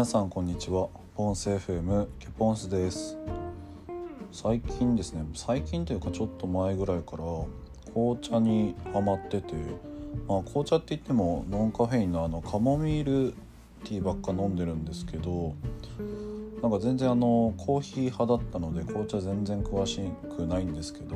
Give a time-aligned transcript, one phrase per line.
[0.00, 0.88] 皆さんこんにちは。
[1.14, 3.18] ポンス FM ケポンスです。
[4.32, 7.24] 最近ですね最近というかちょっと前ぐらいから
[7.92, 9.52] 紅茶にハマってて、
[10.26, 13.34] まあ、紅茶って言ってもノンカフェインのあのカモミール
[13.84, 15.54] ティーばっか飲んでるんですけど
[16.62, 20.00] なんか全然あのコーヒー派だったので紅茶全然詳し
[20.34, 21.14] くないんですけど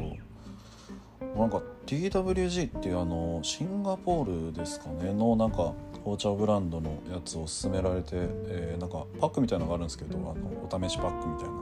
[1.37, 5.13] なんか TWG っていうあのシンガポールですかね？
[5.13, 11.55] のなんか紅茶ブランドのやつを勧められて、えー、なんかパックみたいのがあるんですけどあのお試しパックみたいな。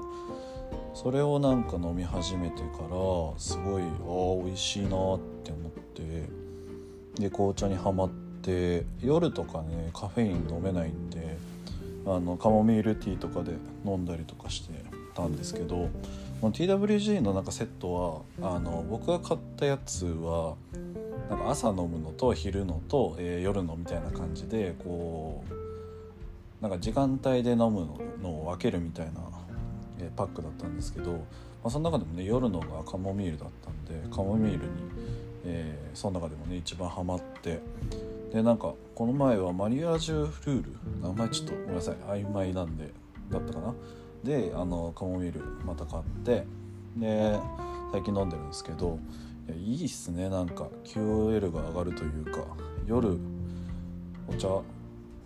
[0.95, 3.87] それをなんか飲み始めてからすごいあ
[4.43, 6.29] あ美味しいなって思って
[7.19, 8.11] で紅茶にはまっ
[8.43, 11.39] て夜とかねカフェイン飲めないんで
[12.05, 13.53] あのカモミールティーとかで
[13.87, 14.92] 飲んだりとかして。
[15.15, 15.89] たんですけど
[16.41, 20.57] TWG のなんかセットはあの僕が買ったやつは
[21.31, 27.89] なんか朝飲むのと昼のと、えー、夜のみたいな感じでこうなんか時間帯で飲む
[28.23, 29.13] のを分けるみたいな、
[29.99, 31.19] えー、パックだったんですけど、ま
[31.65, 34.71] あ、その中でもね夜のがカモミールだったんでカモミールに、
[35.45, 37.61] えー、その中でもね一番ハマって
[38.33, 42.91] でなんかこの前はマリアージュフルール名前ちょっとごめんなさい曖昧なんで
[43.31, 43.75] だったかな？
[44.25, 46.47] であのカモミールまた買って
[46.97, 47.39] で
[47.93, 48.99] 最近飲んでるんですけど
[49.49, 52.45] いやいいっすねなんか QOL が上がるというか
[52.87, 53.19] 夜
[54.29, 54.49] お茶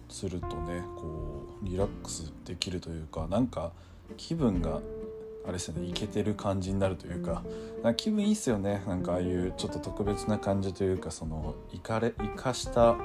[0.08, 3.72] するとねこうリラックスできるというかなんか
[4.16, 4.80] 気分が
[5.44, 7.42] あれですねイケてる感じになるというか
[7.82, 12.96] か気分いいっすよねなんかああいうちょっと特別な感じというかそのいかれ生かした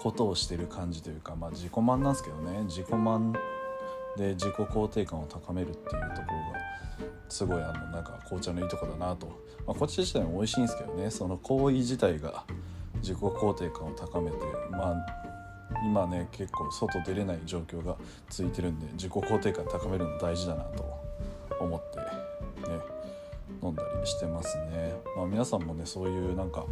[0.00, 3.34] ことをしてる感じというかまあ自己満なんですけどね自己満
[4.18, 9.26] で自己肯定感を高めるっていうところがすごいあのなんか紅茶のいいとこだなと、
[9.66, 11.10] まあ、こっち自体も美味しいんですけどね。
[11.10, 12.44] その行為自体が
[12.96, 14.36] 自己肯定感を高めて
[14.70, 15.06] まあ
[15.84, 17.96] 今ね結構外出れない状況が
[18.28, 20.84] 続いてるんで自己肯定感高めるの大事だなと
[21.60, 21.98] 思って
[22.70, 22.78] ね
[23.62, 26.64] 飲んだりしてますね、まあ、皆さんもねそういうなんか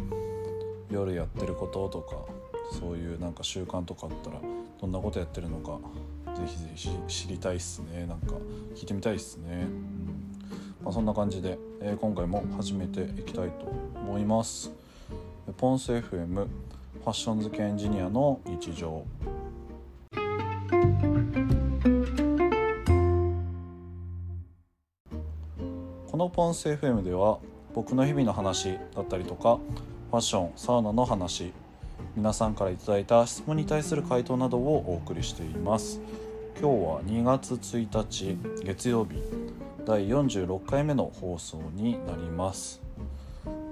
[0.91, 2.15] 夜やってることとか
[2.79, 4.41] そういうなんか習慣とかあったら
[4.81, 5.79] どんなことやってるのか
[6.37, 8.05] ぜひぜひ知りたいっすね。
[8.05, 8.35] なんか
[8.75, 10.85] 聞いてみたいっすね、うん。
[10.85, 13.65] まあ、そんな感じで、えー、今回も始めていきたいと
[13.95, 14.71] 思います。
[15.57, 19.03] ポンス FM ファッション付けエンジニアの日常。
[26.11, 27.39] このポンス FM では
[27.73, 29.57] 僕の日々の話だったりとか
[30.11, 31.51] ファッションサウナの話
[32.15, 36.01] 皆さんから頂いた質問に対する回答などをお送りしています。
[36.59, 39.21] 今日は2月1日月曜日。
[39.85, 42.81] 第46回目の放送になります。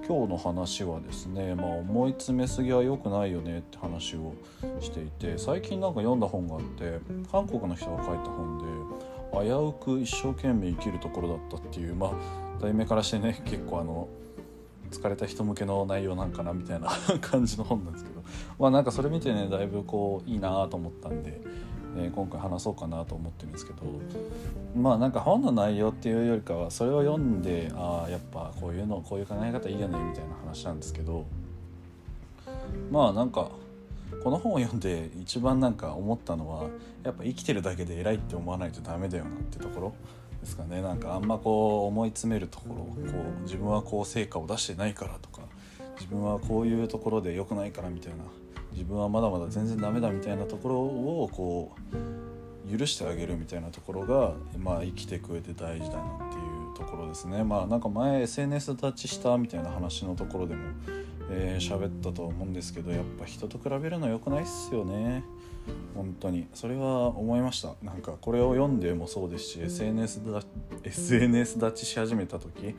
[0.08, 4.36] 今日の話はですね、まあ、思い詰めすぎは良くないよねって話を
[4.82, 7.00] していて最近なんか読んだ本があって
[7.32, 14.08] 韓国の人が書いた本で危うく一生懸命生きるところだったっていうまあ題名からしてね結構あの
[14.92, 18.22] 疲れた人向けの内容なんかなみたいな 感じの本なんですけど
[18.60, 21.42] まあなんかそれ見てねだいぶこういいなと思ったんで、
[21.98, 23.80] えー、今回話そうかなと思ってるんですけど
[24.76, 31.26] まあなんか本の内容っていうよりかはそれを読んでああやっぱこういうのこういう考え方いいよねみたいな話なんですけど
[32.92, 33.50] まあなんか
[34.24, 36.70] この本を読んで一番なんか思ったのは
[37.04, 39.94] やっぱ生きてるだけで偉いって思わないとダメだよなってところ
[40.42, 40.82] ですかね。
[40.82, 45.42] なんかあんまこう思い詰めるところこう自分はこう成果を出してないからとか
[45.96, 48.24] 自分はこういうところで良くないからみたいな
[48.76, 51.76] 自分はまだまだ全然ダメだみたいなところをこ
[52.68, 57.44] う許してあげるみたいなところが、まあ、生きてく上で大事だなっていうところですね。
[57.44, 60.62] まあなんか前 SNS 立ちしたみたいな話のところでも
[61.30, 65.24] えー、喋ったと思うんですけどやっぱ人と比べるの良くないっすよね。
[65.96, 66.48] 本当に。
[66.54, 67.74] それは思いました。
[67.82, 70.44] なんかこれを読んでもそうですし SNS だ
[70.84, 72.76] SNS 立ちし始めた時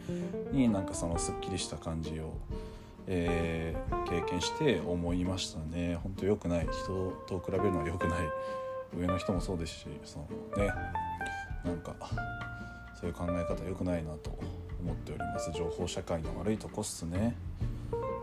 [0.52, 2.34] になんかそのすっきりした感じを、
[3.06, 5.99] えー、経験して思いましたね。
[6.03, 6.67] 本当良くない。
[6.67, 8.19] 人と比べるのは良くない。
[8.97, 10.26] 上の人もそうですしその
[10.56, 10.73] ね
[11.64, 11.94] なんか
[12.99, 14.31] そういう考え方良くないなと
[14.81, 15.50] 思っております。
[15.53, 17.37] 情報社会の悪いとこっすね。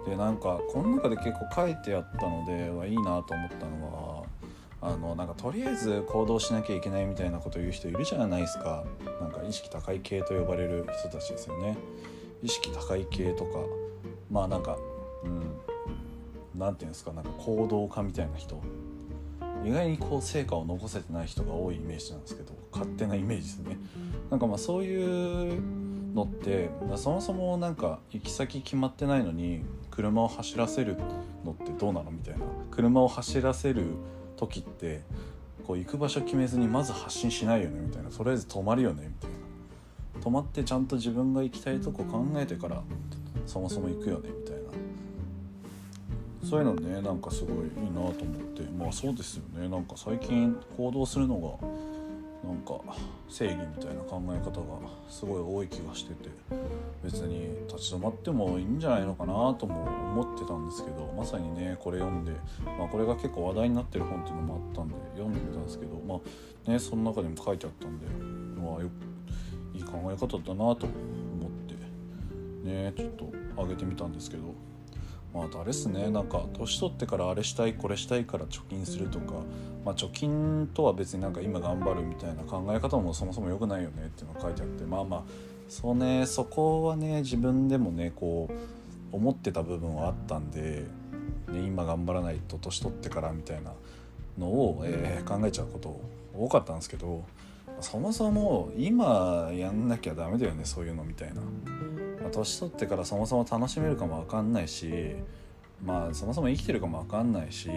[0.05, 4.25] でなんかこの中で結構書いてあったのではいいなと思ったの
[4.81, 8.83] はあのなんかとりあえず行動しなきゃいけないみたいなこと言う人いるじゃないですか。
[9.21, 11.77] なんか意識高い系と呼ばれる人たちですよね。
[12.41, 13.59] 意識高い系とか
[14.31, 14.77] まあなんか
[15.23, 15.41] うん
[16.55, 18.61] 何て言うんですかなんか行動家みたいな人。
[19.65, 23.77] 意外にこう成果を残せてない人が多いイメージなんですけど勝手なイメージですね。
[24.29, 25.61] なんかまあそういう
[26.13, 30.97] のってそもそもなんか行き先決まってないのに車を走らせる
[31.45, 32.41] のってどうなのみたいな。
[32.71, 33.85] 車を走らせる
[34.35, 35.03] 時って
[35.65, 38.09] こう行く場所決めずにまず発信しないよねみたいな。
[38.09, 40.21] とりあえず泊まるよねみたいな。
[40.21, 42.83] 泊まってちゃんと自分が行きたいとこ考えてから
[43.45, 44.63] そもそも行くよねみたいな。
[46.43, 48.13] そういうのねなんかすごいいいなと思っ
[48.53, 48.63] て。
[48.77, 49.69] まあそうですよね。
[49.69, 51.67] なんか最近行動するのが
[52.47, 52.81] なんか
[53.29, 56.29] 正義みたいな考え方がすごい多い気がしてて。
[57.03, 61.13] 別に立ち止まってもいいんじゃないのかなとも思ってたんですけど。
[61.17, 62.31] まさにねこれ読んで、
[62.65, 65.95] まあ、これが結構話題になってる本っていうのもあったんで読んでみたんですけど。
[66.07, 66.19] ま
[66.67, 68.05] あねその中でも書いてあったんで。
[68.61, 68.89] まあよ
[69.73, 70.87] いい考え方だなと
[72.63, 74.53] ねちょっと上げてみたんですけど。
[75.33, 79.33] まあ、あれっすねなんか年取ってからあれしたいこれしたいから貯金するとか、
[79.83, 85.23] まあ、貯金とは別になんか今頑張るみたいな考え方もそもそも良くないよねっていうのが書いてあってまあまあ
[85.67, 88.47] そうねそこはね自分でもねこ
[89.11, 90.85] う思ってた部分はあったんで、
[91.51, 93.73] ね、今頑張らないと年取ってからみたいな
[94.37, 95.99] のを、えー、考えちゃうこと
[96.37, 97.23] 多かったんですけど
[97.81, 101.41] そもそも今やんなきゃダメだよねそういうのみたいな。
[102.23, 105.15] まあ、年取ってからそもそも楽しめるかも分かんないし
[105.83, 107.69] まあそもそも生きてるかも分かんないし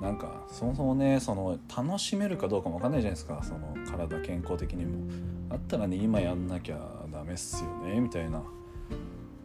[0.00, 3.42] なんかそもそもねその楽しめるかどうかも分かんないじゃないですか。
[3.42, 4.98] その体健康的にも。
[5.50, 6.78] あったらね今やんなきゃ
[7.10, 8.42] ダメっすよねみたいな。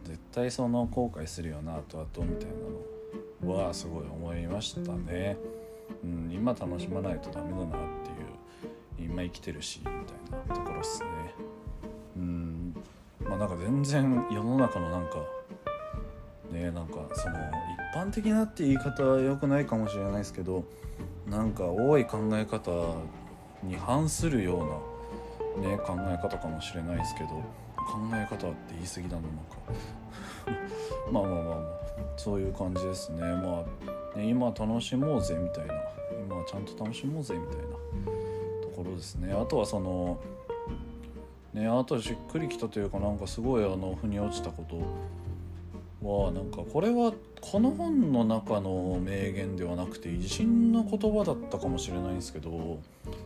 [0.04, 3.58] 絶対その後悔するよな後々みたいなの。
[3.58, 5.36] はすごい思いましたね、
[6.02, 9.08] うん、今楽しまないとダメだなっていう。
[9.10, 11.34] 今生きてるしみたいなところっすね。
[13.28, 15.16] まあなんか全然世の中のなんか
[16.50, 20.64] ねなんかその一般的なって言い方は良くないかもしれないですけど
[21.28, 22.96] なんか多い考え方
[23.62, 24.84] に反するよ
[25.60, 29.56] うなね考え方かもしれないですけど考え方って言い過ぎだななんか。
[31.12, 31.58] まあまあまあまあ
[32.16, 33.20] そういう感じですね。
[33.20, 33.64] ま
[34.14, 35.74] あね今楽しもうぜみたいな。
[36.26, 37.62] 今ちゃんと楽しもうぜみたいな
[38.62, 39.32] ところですね。
[39.32, 40.18] あとはその
[41.54, 44.76] ねあとしっくりきたというかなんかすごいあの腑に落ちたこと
[46.06, 52.78] はなんかこれはこの本の中の名言ではなくて偉人の言葉だったかもしれないんですけど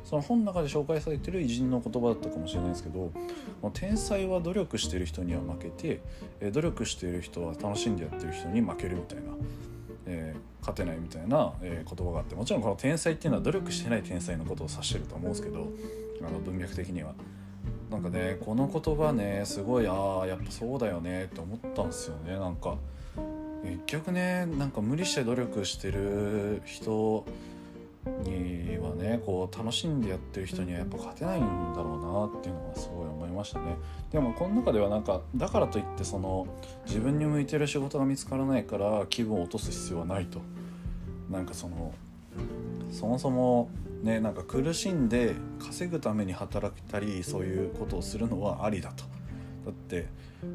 [0.05, 3.11] その本の中で紹介されてる偉人の言葉だったかもしれないんですけど
[3.73, 6.03] 天才は努力してる人には負けて
[6.53, 9.23] 努力してる人は楽しんでやってる人に負けるみたいな、
[10.07, 15.69] えー、勝てないみたいな、えー、言葉があってもちろんこの天才っていうのは努力してない天才のことを指してると思うんですけど
[16.21, 17.15] あの文脈的には。
[17.91, 22.39] なんかねこの言葉ねすごいああやっぱそうだよねって思ったんですよね。
[22.39, 22.77] なんか
[23.65, 27.25] 結局ねなんか無理して努力してる人
[28.23, 31.43] にはねこう楽しんでやってる人にはやっぱ勝てないん
[31.75, 33.77] だろうなっていうのはすごい思いましたね。
[34.13, 36.47] でもこの中ではなんかだからといってその
[36.87, 40.41] 自分に向いてる仕事が見つからないから気分を落とす必要はないと。
[41.31, 41.93] なんかその
[42.91, 43.71] そもそも
[44.03, 49.05] ねなんか苦しんで稼ぐために働いたりそういうことをするのはありだと。
[49.67, 50.07] だって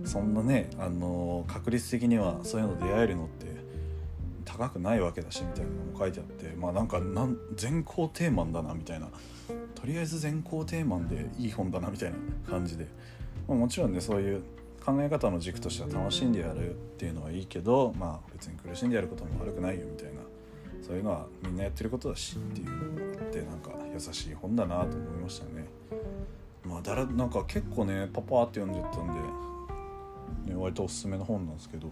[0.05, 3.45] そんなねあの確率的にはそういうの出会えるのって
[4.45, 9.09] 高くないわけだしみたいなのも書いてあってまあなんかなん全校テーマだなみたいな。
[9.75, 12.15] とりあえず全校テーマでいい本だなみたいな
[12.49, 12.87] 感じで、
[13.49, 14.41] まあ、もちろんねそういう
[14.85, 20.21] 考え方の軸としては楽しんでやるっていうのはいいけどまあ別に苦しんでやることも悪くないよみたいな。
[20.85, 25.65] そういうのはみんなやってることだしっていうのがあってなんか優しい本だなと思いましたね。
[26.65, 29.07] まあだらなんか結構ねパパって読んじゃったん
[30.47, 31.87] で、ね、割とおすすめの本なんですけど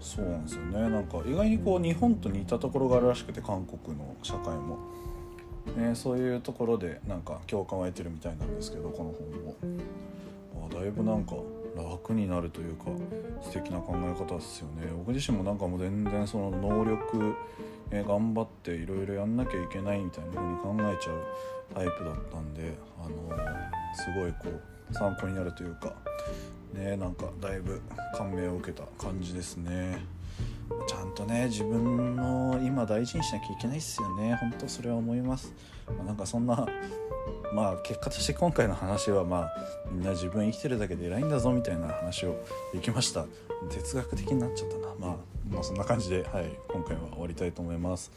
[0.00, 0.88] そうなんですよね。
[0.90, 4.78] なんか意外にこう日本と似たところがあるらしくて韓国の社会も、
[5.76, 9.84] ね、そういうところでなんか共感を得てるみたいなんですけどこの本も。
[10.70, 11.36] あだいぶなんか
[11.76, 12.84] 楽になるというか
[13.42, 14.86] 素敵な考え方ですよね。
[14.96, 17.34] 僕自身もなんかもう全然その能力
[17.90, 21.22] え、頑張っていろいろやんなきゃいけないみたいな風に考えちゃう
[21.74, 25.94] タイプだったんで、あのー、すごいこう参考になるというか
[26.74, 27.80] ねなんかだいぶ
[28.16, 30.04] 感銘を受けた感じですね。
[30.86, 34.34] ちゃんとね自分の今大事にしなきゃいけないっすよね。
[34.40, 35.52] 本当それは思います、
[35.86, 36.66] まあ、なんかそんな
[37.52, 39.52] まあ結果として今回の話はまあ
[39.90, 42.36] みんな自分生きてるだけで偉いんだぞみたいな話を
[42.72, 43.26] できました。
[43.70, 44.94] 哲学的になっちゃったな。
[44.98, 48.10] まあまあ、そんな感じで、はい、今回は終わりたいと思います。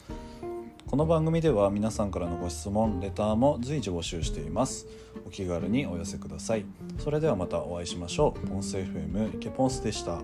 [0.86, 4.86] この番組では皆さんからのご質問レターも随時募集しています。
[5.26, 6.64] お気軽にお寄せください。
[6.98, 8.48] それではまたお会いしましょう。
[8.48, 10.22] ポンス FM ケポンスでした。